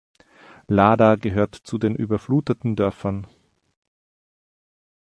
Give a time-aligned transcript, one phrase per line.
[0.67, 3.27] Lada gehörte zu den überfluteten Dörfern.